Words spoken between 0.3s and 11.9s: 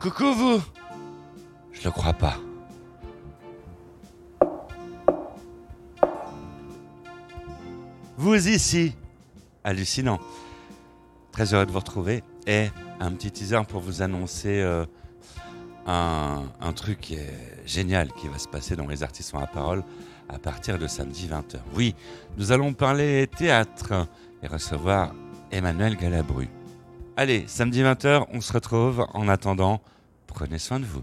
vous Je le crois pas. Vous ici Hallucinant. Très heureux de vous